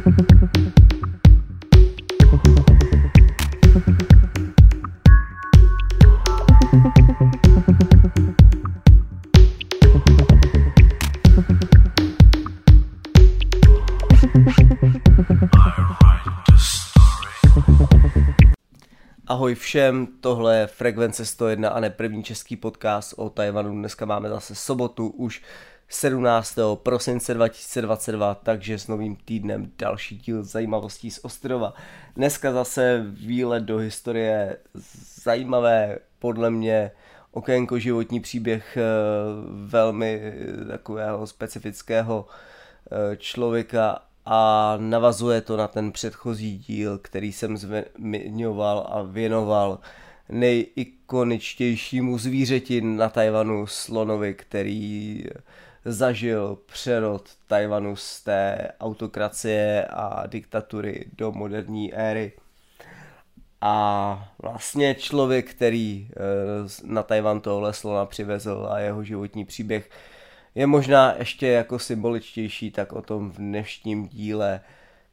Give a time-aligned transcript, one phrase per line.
[0.00, 0.16] Ahoj
[19.54, 23.70] všem, tohle je Frekvence 101 a ne první český podcast o Tajvanu.
[23.70, 25.42] Dneska máme zase sobotu už
[25.92, 26.58] 17.
[26.74, 31.74] prosince 2022, takže s novým týdnem další díl zajímavostí z Ostrova.
[32.16, 34.56] Dneska zase výlet do historie
[35.22, 36.90] zajímavé, podle mě
[37.32, 38.82] okénko životní příběh eh,
[39.50, 40.32] velmi
[40.68, 49.02] takového specifického eh, člověka a navazuje to na ten předchozí díl, který jsem zmiňoval a
[49.02, 49.78] věnoval
[50.28, 55.24] nejikoničtějšímu zvířeti na Tajvanu, slonovi, který
[55.84, 62.32] zažil přerod Tajvanu z té autokracie a diktatury do moderní éry.
[63.60, 66.16] A vlastně člověk, který eh,
[66.84, 69.90] na Tajvan tohle slona přivezl a jeho životní příběh
[70.54, 74.60] je možná ještě jako symboličtější, tak o tom v dnešním díle.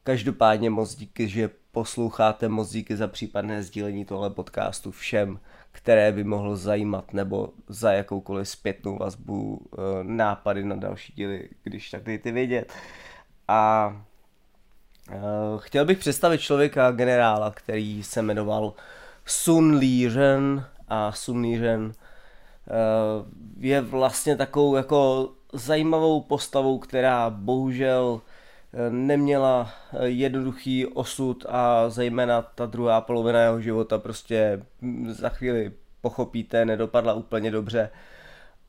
[0.02, 5.40] Každopádně moc díky, že posloucháte, moc díky za případné sdílení tohle podcastu všem,
[5.72, 11.90] které by mohlo zajímat, nebo za jakoukoliv zpětnou vazbu, eh, nápady na další díly, když
[11.90, 12.72] tak dejte vědět.
[13.48, 13.92] A
[15.10, 15.16] eh,
[15.58, 18.72] chtěl bych představit člověka, generála, který se jmenoval
[19.26, 21.92] Sun Li Ren a Sun Li Ren
[22.70, 23.24] Eh,
[23.60, 28.20] je vlastně takovou jako zajímavou postavou, která bohužel
[28.90, 34.62] neměla eh, jednoduchý osud a zejména ta druhá polovina jeho života prostě
[35.08, 37.90] za chvíli pochopíte, nedopadla úplně dobře.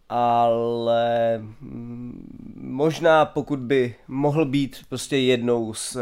[0.09, 5.97] Ale hm, možná pokud by mohl být prostě jednou z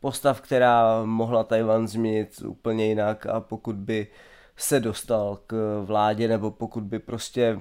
[0.00, 4.16] postav, která mohla Tajvan změnit úplně jinak a pokud by uh,
[4.56, 7.60] se dostal k vládě, nebo pokud by prostě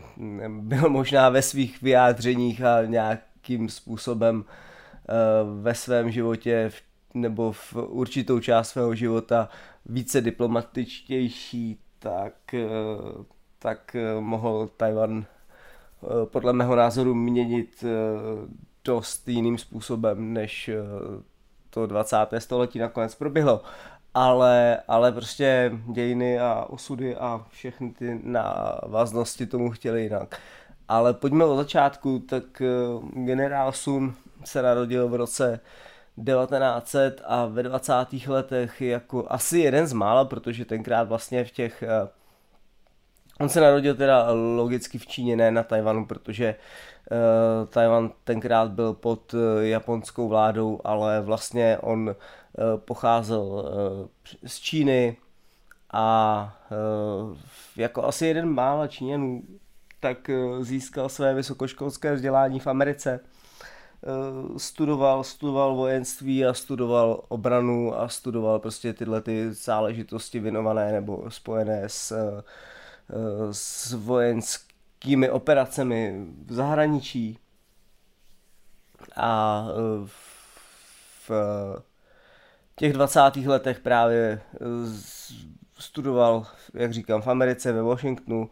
[0.49, 4.70] byl možná ve svých vyjádřeních a nějakým způsobem eh,
[5.61, 6.71] ve svém životě
[7.13, 9.49] nebo v určitou část svého života
[9.85, 12.67] více diplomatičtější, tak, eh,
[13.59, 15.25] tak eh, mohl Tajvan
[16.25, 17.83] podle mého názoru měnit
[18.85, 20.69] dost jiným způsobem, než
[21.69, 22.17] to 20.
[22.39, 23.61] století nakonec proběhlo
[24.13, 30.39] ale, ale prostě dějiny a osudy a všechny ty návaznosti tomu chtěli jinak.
[30.87, 32.67] Ale pojďme od začátku, tak eh,
[33.25, 34.13] generál Sun
[34.45, 35.59] se narodil v roce
[36.25, 37.93] 1900 a ve 20.
[38.27, 42.07] letech jako asi jeden z mála, protože tenkrát vlastně v těch eh,
[43.41, 46.55] On se narodil teda logicky v Číně, ne na Tajvanu, protože
[47.11, 52.15] uh, Tajvan tenkrát byl pod uh, japonskou vládou, ale vlastně on uh,
[52.77, 55.17] pocházel uh, z Číny
[55.93, 57.37] a uh,
[57.75, 59.43] jako asi jeden mála Číňanů
[59.99, 60.29] tak
[60.59, 63.19] získal své vysokoškolské vzdělání v Americe.
[64.03, 71.31] Uh, studoval, studoval vojenství a studoval obranu a studoval prostě tyhle ty záležitosti věnované nebo
[71.31, 72.41] spojené s uh,
[73.51, 77.39] s vojenskými operacemi v zahraničí
[79.15, 80.07] a e,
[81.27, 81.31] v
[82.75, 83.19] těch 20.
[83.45, 84.41] letech právě
[85.77, 88.49] studoval, jak říkám, v Americe, ve Washingtonu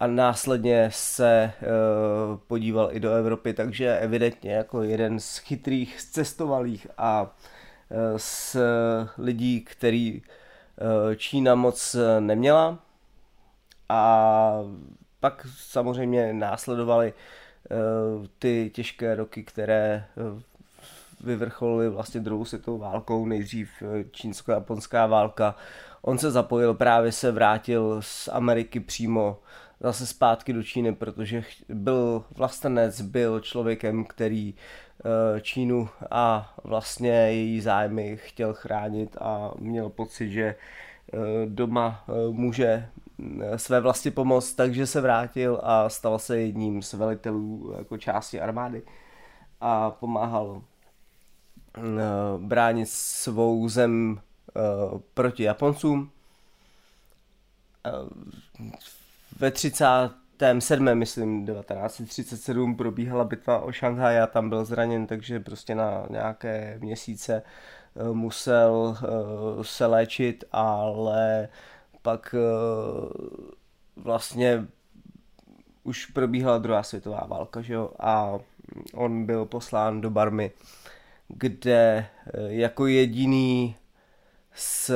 [0.00, 1.52] a následně se e,
[2.46, 7.36] podíval i do Evropy, takže evidentně jako jeden z chytrých, cestovalých a
[8.16, 8.56] z
[9.18, 10.22] lidí, který
[11.16, 12.78] Čína moc neměla,
[13.88, 14.52] a
[15.20, 17.12] pak samozřejmě následovaly
[18.38, 20.04] ty těžké roky, které
[21.20, 25.54] vyvrcholily vlastně druhou světovou válkou, nejdřív eh, čínsko-japonská válka.
[26.06, 29.38] On se zapojil, právě se vrátil z Ameriky přímo
[29.80, 34.54] zase zpátky do Číny, protože byl vlastenec, byl člověkem, který
[35.40, 40.54] Čínu a vlastně její zájmy chtěl chránit a měl pocit, že
[41.46, 42.88] doma může
[43.40, 48.40] Eh, své vlasti pomoct, takže se vrátil a stal se jedním z velitelů jako části
[48.40, 48.82] armády
[49.60, 50.62] a pomáhal
[51.76, 51.80] eh,
[52.38, 56.10] bránit svou zem eh, proti Japoncům.
[59.38, 60.94] Ve 37.
[60.94, 67.42] myslím 1937 probíhala bitva o Šanghaj a tam byl zraněn, takže prostě na nějaké měsíce
[68.12, 68.96] musel
[69.62, 71.48] se léčit, ale
[72.06, 72.42] pak eh,
[73.96, 74.66] vlastně
[75.84, 78.38] už probíhala druhá světová válka, že jo, a
[78.94, 80.52] on byl poslán do Barmy,
[81.28, 82.06] kde
[82.46, 83.76] jako jediný
[84.56, 84.90] z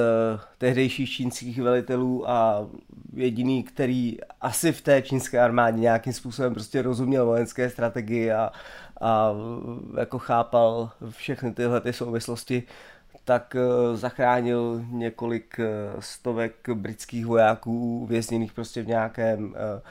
[0.58, 2.68] tehdejších čínských velitelů a
[3.12, 8.52] jediný, který asi v té čínské armádě nějakým způsobem prostě rozuměl vojenské strategii a,
[9.00, 9.32] a
[9.98, 12.62] jako chápal všechny tyhle ty souvislosti,
[13.24, 15.66] tak eh, zachránil několik eh,
[16.00, 19.82] stovek britských vojáků vězněných prostě v nějakém eh,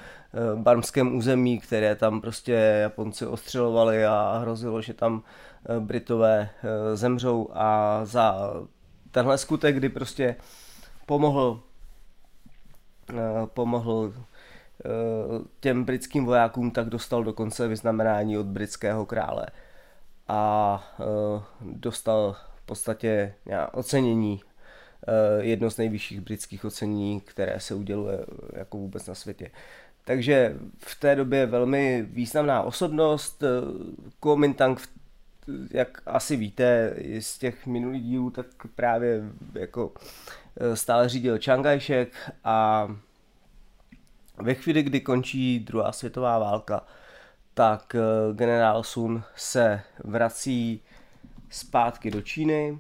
[0.56, 5.24] barmském území, které tam prostě Japonci ostřelovali a hrozilo, že tam
[5.80, 6.50] Britové
[6.94, 7.50] zemřou.
[7.54, 8.54] A za
[9.12, 10.36] tenhle skutek, kdy prostě
[11.06, 11.62] pomohl
[13.46, 14.14] pomohl
[15.60, 19.46] těm britským vojákům, tak dostal dokonce vyznamenání od britského krále
[20.28, 20.84] a
[21.62, 22.36] dostal
[22.70, 23.34] podstatě
[23.72, 24.42] ocenění,
[25.08, 29.52] eh, jedno z nejvyšších britských ocenění, které se uděluje eh, jako vůbec na světě.
[30.06, 33.44] Takže v té době velmi významná osobnost.
[33.44, 33.48] Eh,
[34.20, 34.82] Kuomintang,
[35.72, 39.22] jak asi víte z těch minulých dílů, tak právě
[39.54, 39.94] jako
[40.74, 42.88] stále řídil Čangajšek a
[44.38, 46.86] ve chvíli, kdy končí druhá světová válka,
[47.54, 47.96] tak
[48.34, 50.82] generál Sun se vrací
[51.50, 52.80] zpátky do Číny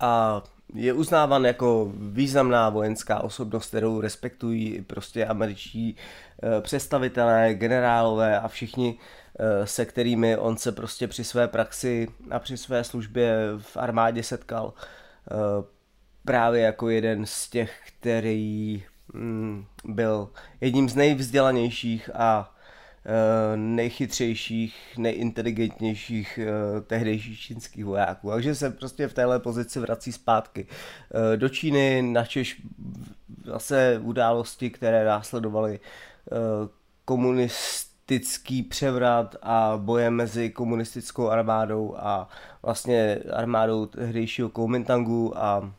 [0.00, 0.42] a
[0.74, 5.96] je uznáván jako významná vojenská osobnost, kterou respektují prostě američtí
[6.42, 8.98] eh, představitelé, generálové a všichni,
[9.38, 14.22] eh, se kterými on se prostě při své praxi a při své službě v armádě
[14.22, 14.74] setkal.
[15.30, 15.64] Eh,
[16.24, 20.30] právě jako jeden z těch, který mm, byl
[20.60, 22.54] jedním z nejvzdělanějších a
[23.56, 28.30] nejchytřejších, nejinteligentnějších eh, tehdejších čínských vojáků.
[28.30, 32.62] Takže se prostě v téhle pozici vrací zpátky eh, do Číny, načež
[33.44, 35.80] zase události, které následovaly
[37.04, 42.28] komunistický převrat a boje mezi komunistickou armádou a
[42.62, 45.72] vlastně armádou tehdejšího Kuomintangu a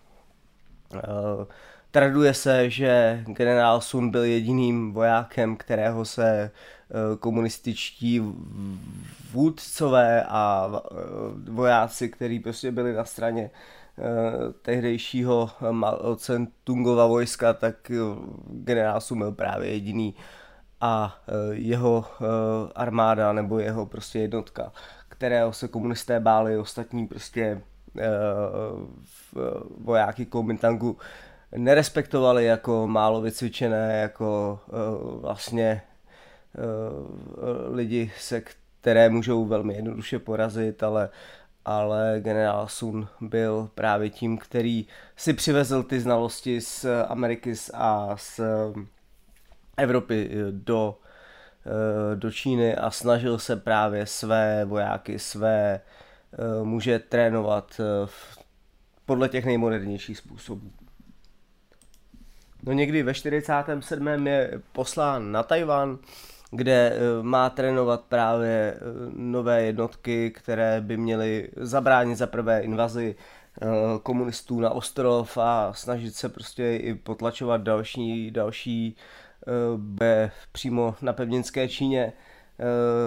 [1.92, 6.52] Traduje se, že generál Sun byl jediným vojákem, kterého se Eh,
[7.20, 8.22] komunističtí
[9.32, 10.96] vůdcové a eh,
[11.52, 13.52] vojáci, kteří prostě byli na straně
[13.98, 14.02] eh,
[14.62, 15.50] tehdejšího
[16.64, 17.92] Tungova vojska, tak
[18.50, 20.16] generál Sun byl právě jediný
[20.82, 21.20] a
[21.52, 22.06] jeho
[22.76, 24.72] armáda nebo jeho prostě jednotka,
[25.10, 27.62] kterého se komunisté báli, ostatní prostě
[29.78, 30.98] vojáky Kuomintangu
[31.56, 34.60] nerespektovali jako málo vycvičené, jako
[35.22, 35.89] vlastně Eh,
[37.72, 38.42] lidi, se
[38.82, 41.10] které můžou velmi jednoduše porazit, ale,
[41.66, 48.40] ale generál Sun byl právě tím, který si přivezl ty znalosti z Ameriky a z
[49.78, 51.00] Evropy do,
[51.66, 57.82] eh, do Číny a snažil se právě své vojáky, své eh, muže trénovat
[59.06, 60.72] podle těch nejmodernějších způsobů.
[62.64, 64.28] No někdy ve 47.
[64.28, 66.00] je poslán na Tajvan,
[66.52, 68.80] kde eh, má trénovat právě eh,
[69.16, 73.16] nové jednotky, které by měly zabránit za prvé invazi
[73.62, 73.68] eh,
[74.04, 78.96] komunistů na ostrov a snažit se prostě i potlačovat další, další
[79.78, 82.14] boje přímo na pevninské Číně.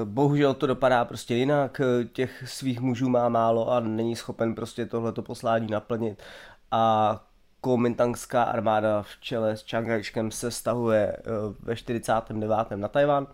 [0.04, 1.80] Bohužel to dopadá prostě jinak,
[2.12, 6.22] těch svých mužů má málo a není schopen prostě tohleto poslání naplnit
[6.70, 7.24] a
[7.64, 11.22] Kuomintangská armáda v čele s Čangajškem se stahuje eh,
[11.60, 12.56] ve 49.
[12.76, 13.26] na Tajvan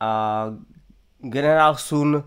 [0.00, 0.44] a
[1.18, 2.24] generál Sun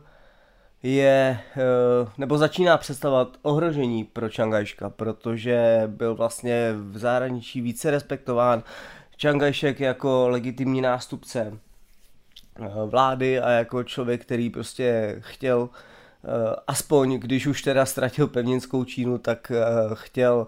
[0.83, 8.63] je, eh, nebo začíná představovat ohrožení pro Čangajška, protože byl vlastně v zahraničí více respektován.
[9.15, 11.53] Čangajšek jako legitimní nástupce
[12.59, 15.69] eh, vlády a jako člověk, který prostě chtěl
[16.67, 19.51] aspoň, když už teda ztratil pevninskou Čínu, tak
[19.93, 20.47] chtěl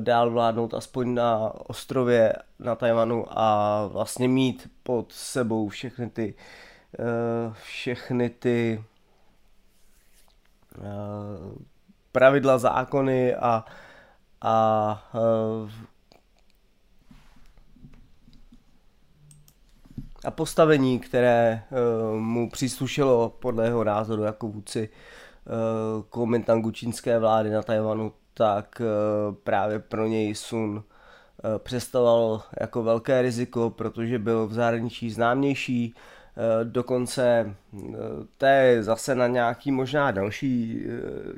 [0.00, 6.34] dál vládnout aspoň na ostrově na Tajvanu a vlastně mít pod sebou všechny ty
[6.98, 8.84] eh, všechny ty
[10.78, 10.82] eh,
[12.12, 13.64] pravidla, zákony a,
[14.40, 15.10] a
[20.24, 21.62] a postavení, které
[22.18, 24.88] mu příslušelo podle jeho názoru jako vůdci
[26.08, 28.84] komentangu čínské vlády na Tajvanu, tak eh,
[29.44, 36.64] právě pro něj Sun eh, představoval jako velké riziko, protože byl v zahraničí známější, eh,
[36.64, 37.54] dokonce
[38.38, 40.84] to je zase na nějaký možná další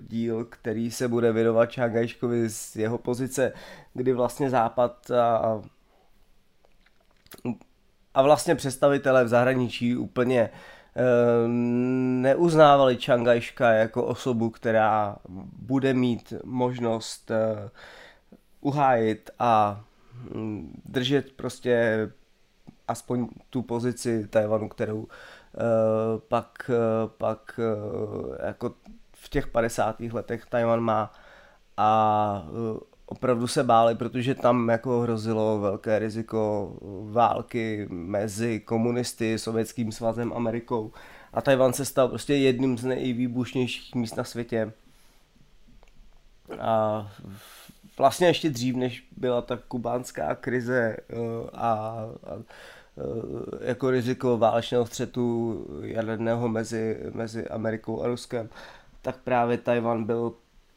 [0.01, 3.53] díl, který se bude věnovat Čágajškovi z jeho pozice,
[3.95, 5.63] kdy vlastně Západ a,
[8.15, 10.51] a vlastně představitelé v zahraničí úplně
[12.23, 15.17] neuznávali Čangajška jako osobu, která
[15.59, 17.31] bude mít možnost
[18.61, 19.81] uhájit a
[20.13, 22.09] hm, držet prostě
[22.89, 25.07] aspoň tu pozici Tajvanu, kterou
[26.29, 26.71] pak,
[27.19, 27.61] pak
[28.47, 28.75] jako
[29.13, 30.01] v těch 50.
[30.01, 31.13] letech Tajvan má
[31.77, 32.49] a
[33.07, 36.73] opravdu se báli, protože tam jako hrozilo velké riziko
[37.11, 40.93] války mezi komunisty, Sovětským svazem, Amerikou.
[41.33, 44.73] A Tajvan se stal prostě jedním z nejvýbušnějších míst na světě.
[46.61, 47.09] A
[47.99, 51.17] vlastně ještě dřív, než byla ta kubánská krize eh,
[51.53, 58.49] a, a eh, jako riziko válečného střetu jaderného mezi, mezi Amerikou a Ruskem,
[59.03, 60.35] tak právě Tajvan byl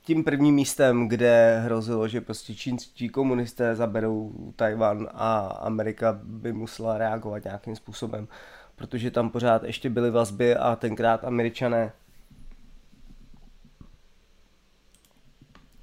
[0.09, 6.97] tím prvním místem, kde hrozilo, že prostě čínští komunisté zaberou Tajvan a Amerika by musela
[6.97, 8.27] reagovat nějakým způsobem,
[8.75, 11.91] protože tam pořád ještě byly vazby a tenkrát američané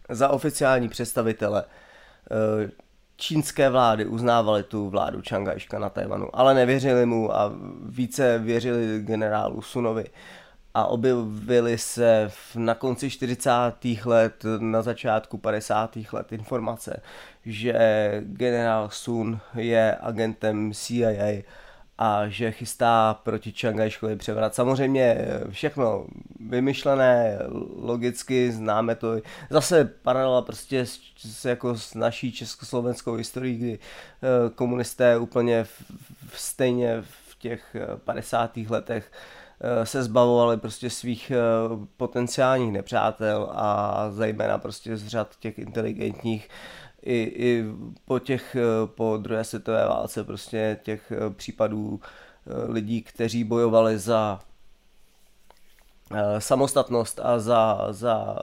[0.09, 2.71] za oficiální představitele eh,
[3.17, 7.53] čínské vlády uznávali tu vládu Čangajška na Tajvanu, ale nevěřili mu a
[7.85, 10.05] více věřili generálu Sunovi
[10.77, 13.51] a objevily se v, na konci 40.
[14.05, 15.99] let, na začátku 50.
[16.13, 17.03] let informace,
[17.45, 17.75] že
[18.27, 21.43] generál Sun je agentem CIA
[21.99, 24.55] a že chystá proti Čangajškovi převrat.
[24.55, 25.19] Samozřejmě
[25.51, 26.07] všechno
[26.49, 27.39] vymyšlené,
[27.77, 29.17] logicky známe to.
[29.51, 35.83] Zase paralela prostě s, s, jako s naší československou historií, kdy eh, komunisté úplně v,
[36.29, 38.57] v, stejně v těch 50.
[38.57, 39.11] letech
[39.61, 41.37] Eh, se zbavovali prostě svých eh,
[41.97, 46.49] potenciálních nepřátel a zejména prostě z řad těch inteligentních
[47.03, 47.65] i, i
[48.05, 52.01] po těch, eh, po druhé světové válce prostě těch případů
[52.69, 54.41] lidí, kteří bojovali za
[56.39, 58.39] samostatnost a za, za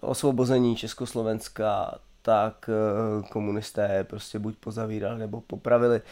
[0.00, 2.70] osvobození Československa, tak
[3.30, 6.02] komunisté prostě buď pozavírali nebo popravili.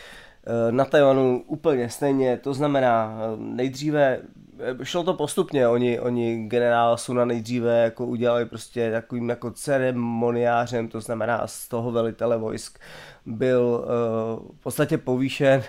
[0.47, 4.21] Eh, na Tajvanu úplně stejně, to znamená eh, nejdříve,
[4.59, 10.89] eh, šlo to postupně, oni, oni generála Suna nejdříve jako udělali prostě takovým jako ceremoniářem,
[10.89, 12.79] to znamená z toho velitele vojsk
[13.27, 13.85] byl
[14.59, 15.63] v podstatě povýšen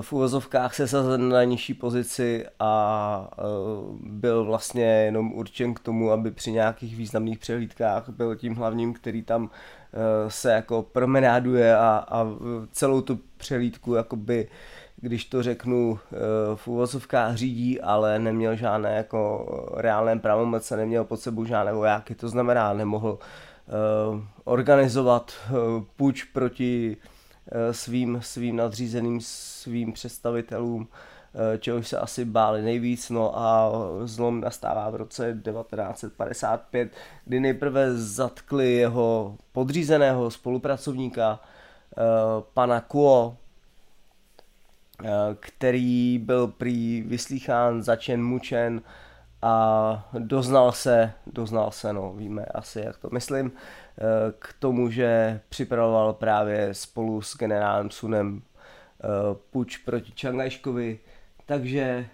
[0.00, 3.30] v úvozovkách se sazen na nižší pozici a
[4.00, 9.22] byl vlastně jenom určen k tomu, aby při nějakých významných přehlídkách byl tím hlavním, který
[9.22, 9.50] tam
[10.28, 12.26] se jako promenáduje a, a
[12.72, 14.48] celou tu přehlídku jakoby
[15.02, 15.98] když to řeknu
[16.54, 22.28] v úvozovkách řídí, ale neměl žádné jako reálné pravomoce, neměl pod sebou žádné vojáky, to
[22.28, 23.18] znamená nemohl
[24.44, 25.32] organizovat
[25.96, 26.96] půjč proti
[27.70, 30.88] svým, svým nadřízeným, svým představitelům,
[31.58, 33.72] čehož se asi báli nejvíc, no a
[34.04, 36.92] zlom nastává v roce 1955,
[37.24, 41.40] kdy nejprve zatkli jeho podřízeného spolupracovníka,
[41.98, 43.36] Eh, pana Kuo,
[45.04, 45.08] eh,
[45.40, 48.82] který byl prý vyslýchán, začen, mučen
[49.42, 54.02] a doznal se, doznal se, no víme asi jak to myslím, eh,
[54.38, 58.42] k tomu, že připravoval právě spolu s generálem Sunem
[59.50, 60.98] puč proti Čangajškovi,
[61.50, 62.06] takže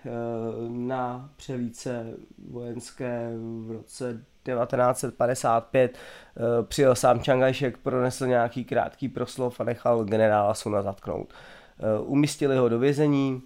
[0.69, 2.07] na přelíce
[2.51, 3.31] vojenské
[3.67, 5.99] v roce 1955
[6.37, 11.33] eh, přijel sám Čangajšek, pronesl nějaký krátký proslov a nechal generála Suna zatknout.
[11.33, 13.43] Eh, umístili ho do vězení,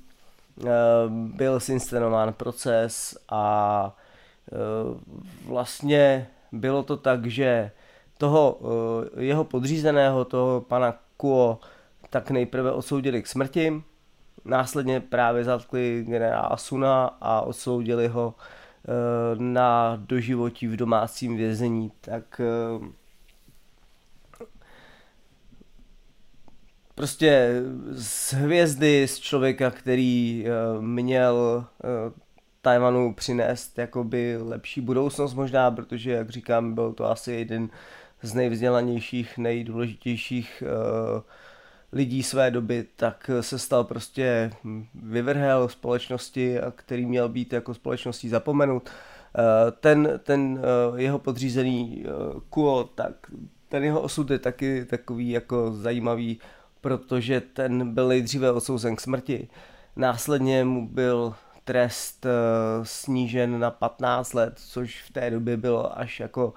[0.61, 0.67] eh,
[1.09, 3.97] byl zinscenován proces a
[5.47, 7.71] vlastně bylo to tak, že
[8.19, 8.61] toho
[9.17, 11.59] jeho podřízeného, toho pana Kuo,
[12.11, 13.83] tak nejprve odsoudili k smrti,
[14.45, 18.35] následně právě zatkli generála Suna a odsoudili ho
[18.89, 22.87] Eh, na doživotí v domácím vězení, tak eh,
[26.95, 31.67] prostě z hvězdy, z člověka, který eh, měl
[32.63, 37.69] Tajvanu přinést jakoby lepší budoucnost možná, protože, jak říkám, byl to asi jeden
[38.23, 41.23] z nejvzdělanějších, nejdůležitějších uh,
[41.93, 44.51] lidí své doby, tak se stal prostě
[44.95, 48.91] vyvrhel společnosti, který měl být jako společností zapomenut.
[49.39, 50.65] Eh, ten, ten eh,
[51.03, 52.11] jeho podřízený eh,
[52.51, 53.13] Kuo, tak
[53.69, 56.41] ten jeho osud je taky takový jako zajímavý,
[56.81, 59.49] protože ten byl nejdříve odsouzen k smrti.
[59.97, 62.27] Následně mu byl trest
[62.83, 66.55] snížen na 15 let, což v té době bylo až jako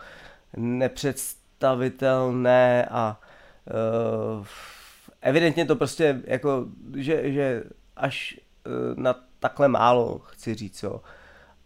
[0.58, 3.20] nepředstavitelné a
[4.40, 4.46] uh,
[5.24, 6.66] evidentně to prostě jako,
[6.96, 7.64] že, že
[7.96, 11.02] až eh, na takhle málo, chci říct, jo.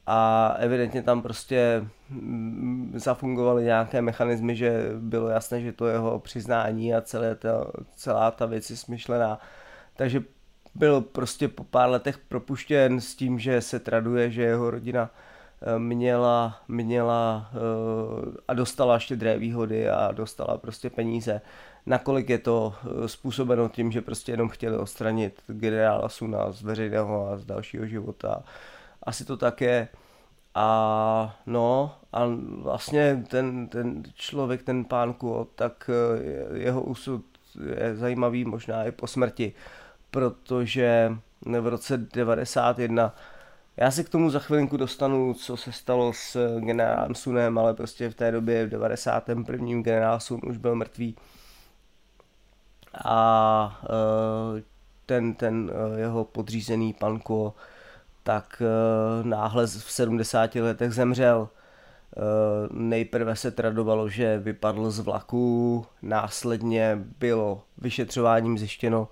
[0.10, 6.96] A evidentně tam prostě mm, zafungovaly nějaké mechanismy, že bylo jasné, že to jeho přiznání
[6.96, 9.40] a celé ta, celá ta věc je smyšlená.
[9.96, 10.24] Takže
[10.76, 15.10] byl prostě po pár letech propuštěn s tím, že se traduje, že jeho rodina
[15.62, 21.42] eh, měla, měla eh, a dostala štědré výhody a dostala prostě peníze.
[21.88, 27.30] Nakolik je to eh, způsobeno tím, že prostě jenom chtěli odstranit generála Suna z veřejného
[27.30, 28.44] a z dalšího života.
[29.04, 29.88] Asi to tak je.
[30.56, 32.22] A no, a
[32.62, 35.90] vlastně ten, ten člověk, ten pánku, tak
[36.54, 37.26] jeho úsud
[37.80, 39.54] je zajímavý možná i po smrti
[40.12, 43.16] protože v roce 91
[43.78, 48.10] já se k tomu za chvilinku dostanu, co se stalo s generálem Sunem, ale prostě
[48.10, 49.82] v té době v 91.
[49.82, 51.16] generál Sun už byl mrtvý
[53.06, 54.64] a eh,
[55.06, 57.54] ten, ten eh, jeho podřízený panko
[58.24, 61.50] tak eh, náhle v 70 letech zemřel.
[62.72, 69.08] Nejprve se tradovalo, že vypadl z vlaku, následně bylo vyšetřováním zjištěno,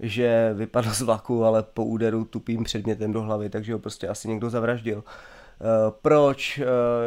[0.00, 4.28] že vypadl z vlaku, ale po úderu tupým předmětem do hlavy, takže ho prostě asi
[4.28, 5.04] někdo zavraždil.
[5.06, 5.35] Eh,
[6.02, 6.64] proč, eh,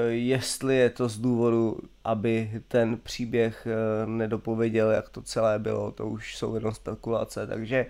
[0.10, 6.08] jestli je to z důvodu, aby ten příběh eh, nedopověděl, jak to celé bylo, to
[6.08, 7.86] už jsou jenom spekulace, takže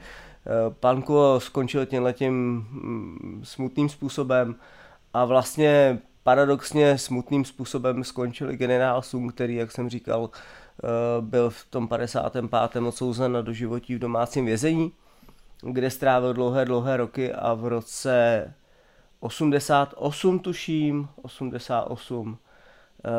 [0.80, 4.56] pan Kuo skončil tímhletím mm, smutným způsobem
[5.14, 10.30] a vlastně paradoxně smutným způsobem skončil generál Sung, který, jak jsem říkal,
[10.84, 12.88] Eh, byl v tom 55.
[12.88, 14.92] odsouzen na doživotí v domácím vězení,
[15.62, 18.54] kde strávil dlouhé, dlouhé roky a v roce
[19.20, 22.38] 88 tuším, 88,
[23.06, 23.10] eh,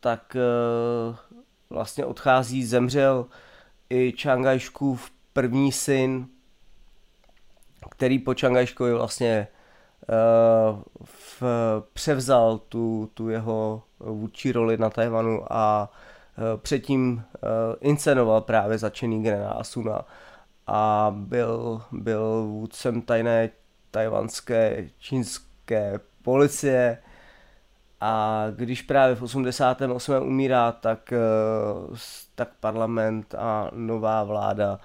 [0.00, 1.16] tak eh,
[1.70, 3.26] vlastně odchází, zemřel
[3.90, 6.26] i Čangajškův první syn,
[7.90, 9.48] který po Čangajškovi vlastně
[11.04, 11.42] v,
[11.92, 15.90] převzal tu, tu jeho vůdčí roli na Tajvanu a
[16.38, 17.38] Eh, předtím eh,
[17.80, 20.04] inscenoval právě začený generál Asuna
[20.66, 23.50] a byl, byl vůdcem tajné
[23.90, 25.47] tajvanské čínské
[26.22, 26.98] policie
[28.00, 30.22] a když právě v 88.
[30.22, 31.96] umírá, tak, eh,
[32.34, 34.80] tak parlament a nová vláda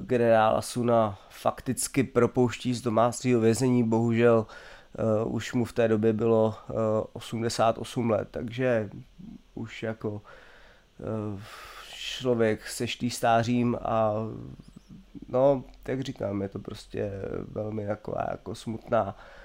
[0.00, 4.46] generála Suna fakticky propouští z domácího vězení, bohužel
[5.24, 6.54] už mu v té době bylo
[7.12, 8.90] 88 let, takže
[9.54, 10.22] už jako
[11.02, 11.40] Eh,
[11.94, 14.14] člověk seštý stářím a
[15.28, 17.12] no, jak říkám, je to prostě
[17.48, 19.41] velmi taková jako smutná, eh,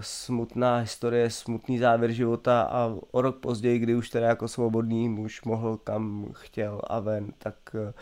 [0.00, 5.42] smutná historie, smutný závěr života a o rok později, kdy už teda jako svobodný muž
[5.42, 7.92] mohl kam chtěl a ven, tak eh,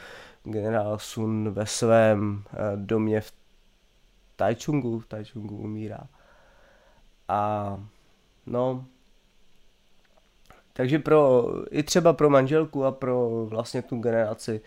[0.45, 2.45] generál Sun ve svém
[2.77, 3.33] domě v
[4.37, 6.01] Taichungu, v Taichungu umírá.
[7.29, 7.79] A
[8.47, 8.87] no,
[10.73, 14.61] takže pro, i třeba pro manželku a pro vlastně tu generaci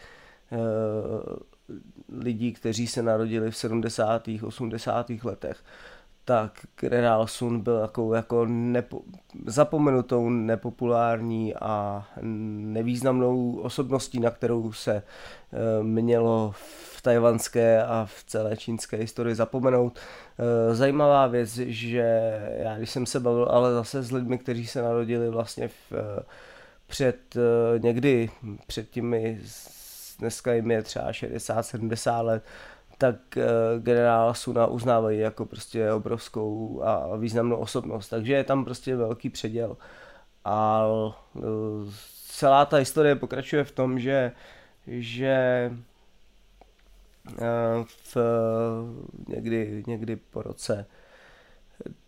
[2.10, 4.30] lidí, kteří se narodili v 70.
[4.44, 5.10] 80.
[5.24, 5.64] letech,
[6.28, 9.02] tak generál Sun byl jako, jako nepo,
[9.46, 15.04] zapomenutou, nepopulární a nevýznamnou osobností, na kterou se e,
[15.84, 16.54] mělo
[16.96, 20.00] v tajvanské a v celé čínské historii zapomenout.
[20.40, 24.82] E, zajímavá věc, že já když jsem se bavil ale zase s lidmi, kteří se
[24.82, 26.24] narodili vlastně v, e,
[26.88, 27.38] před
[27.78, 28.30] někdy
[28.68, 29.40] před těmi
[30.20, 32.44] dneska jim je třeba 60-70 let,
[32.98, 33.44] tak uh,
[33.84, 39.78] generála Suna uznávají jako prostě obrovskou a významnou osobnost, takže je tam prostě velký předěl.
[40.46, 41.44] A uh,
[42.28, 44.32] celá ta historie pokračuje v tom, že,
[44.88, 45.72] že
[47.32, 48.18] uh, v,
[49.28, 50.86] někdy, někdy po roce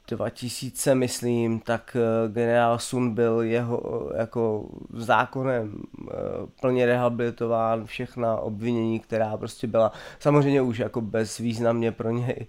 [0.10, 6.14] 2000, myslím, tak eh, generál Sun byl jeho jako zákonem eh,
[6.62, 12.48] plně rehabilitován, všechna obvinění, která prostě byla samozřejmě už jako bezvýznamně pro něj,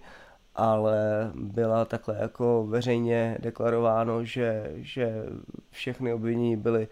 [0.55, 5.25] ale byla takhle jako veřejně deklarováno, že, že
[5.69, 6.87] všechny obvinění byly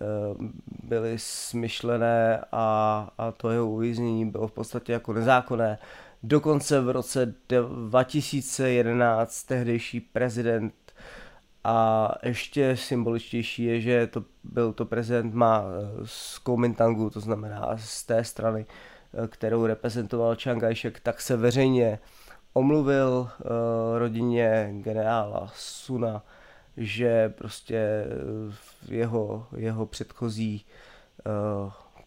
[0.00, 0.50] eh,
[0.82, 5.78] byly smyšlené a, a to jeho uvěznění bylo v podstatě jako nezákonné.
[6.22, 10.74] Dokonce v roce 2011 tehdejší prezident
[11.64, 17.76] a ještě symboličtější je, že to byl to prezident má eh, z Kuomintangu, to znamená
[17.76, 18.66] z té strany,
[19.24, 21.98] eh, kterou reprezentoval Chiang Kai-shek, tak se veřejně
[22.52, 23.46] omluvil uh,
[23.98, 26.24] rodině generála Suna,
[26.76, 28.06] že prostě
[28.88, 30.66] jeho, jeho předchozí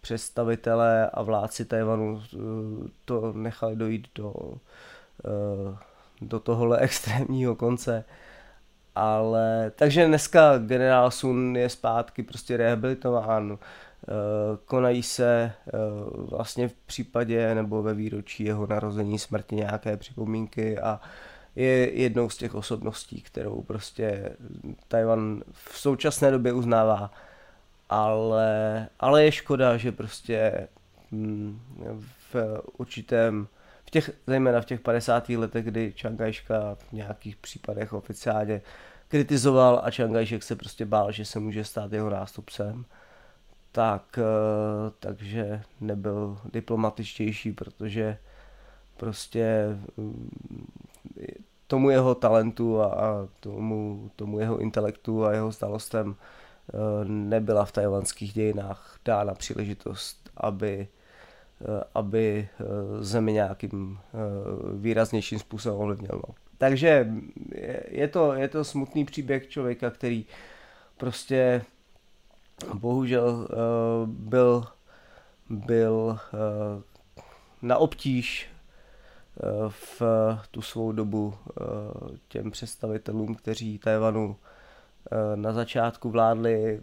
[0.04, 2.38] představitelé a vládci Tajvanu eh,
[3.06, 4.34] to nechali dojít do,
[5.26, 5.78] eh,
[6.22, 8.06] do tohohle extrémního konce.
[8.96, 13.58] Ale, takže dneska generál Sun je zpátky prostě rehabilitován,
[14.66, 15.52] konají se
[16.16, 21.00] vlastně v případě nebo ve výročí jeho narození smrti nějaké připomínky a
[21.56, 24.36] je jednou z těch osobností, kterou prostě
[24.88, 27.12] Tajvan v současné době uznává,
[27.90, 30.68] ale, ale je škoda, že prostě
[31.12, 31.60] hm,
[32.32, 32.36] v
[32.78, 33.48] určitém,
[33.86, 35.30] v těch, zejména v těch 50.
[35.30, 38.62] letech, kdy Čangajška v nějakých případech oficiálně
[39.08, 42.86] kritizoval a Čangajšek se prostě bál, že se může stát jeho nástupcem,
[43.72, 48.18] tak, eh, takže nebyl diplomatičtější, protože
[48.98, 49.68] prostě
[49.98, 50.30] hm,
[51.68, 56.16] tomu jeho talentu a, a tomu, tomu jeho intelektu a jeho znalostem
[57.04, 60.88] nebyla v tajvanských dějinách dána příležitost, aby,
[61.62, 62.64] eh, aby eh,
[63.04, 64.00] zemi nějakým
[64.76, 66.22] výraznějším způsobem ovlivnil.
[66.28, 66.36] No.
[66.58, 67.08] Takže
[67.88, 70.26] je to, je to smutný příběh člověka, který
[70.98, 71.62] prostě
[72.74, 73.48] bohužel
[74.06, 74.66] byl,
[75.50, 76.20] byl
[77.62, 78.54] na obtíž
[79.70, 80.02] v
[80.52, 81.64] tu svou dobu eh,
[82.28, 84.53] těm představitelům, kteří Tajvanu eh,
[85.36, 86.82] na začátku vládli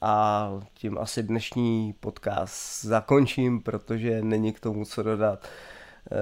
[0.00, 5.46] a tím asi dnešní podcast zakončím, protože není k tomu co dodat.
[6.10, 6.16] Eh,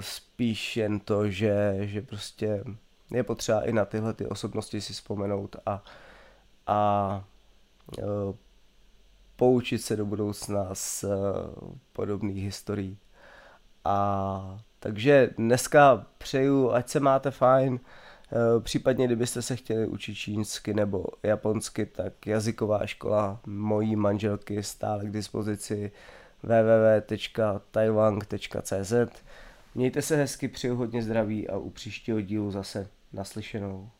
[0.00, 2.64] spíš jen to, že, že prostě
[3.10, 5.82] je potřeba i na tyhle ty osobnosti si vzpomenout a,
[6.66, 7.24] a
[9.36, 11.04] poučit se do budoucna z
[11.92, 12.98] podobných historií.
[13.84, 18.07] A takže dneska přeju, ať se máte fajn, eh,
[18.60, 25.10] případně kdybyste se chtěli učit čínsky nebo japonsky, tak jazyková škola mojí manželky stále k
[25.10, 25.92] dispozici
[26.42, 28.92] www.taiwang.cz
[29.74, 33.90] Mějte se hezky, přeju hodně zdraví a u příštího dílu zase naslyšenou.